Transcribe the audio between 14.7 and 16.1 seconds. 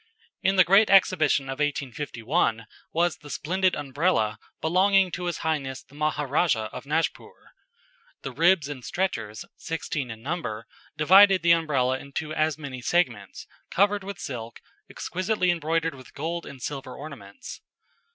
exquisitely embroidered